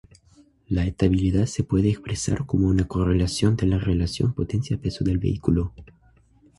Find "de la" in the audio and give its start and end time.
3.55-3.77